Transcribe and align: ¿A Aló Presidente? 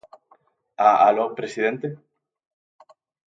¿A 0.87 0.89
Aló 1.07 1.25
Presidente? 1.37 1.87